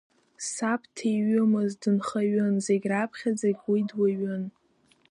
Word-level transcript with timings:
Саб 0.51 0.81
дҭиҩымызт, 0.89 1.77
дынхаҩын, 1.81 2.55
зегь 2.65 2.85
раԥхьаӡагь 2.91 3.61
уи 3.71 3.81
дуаҩын. 3.89 4.43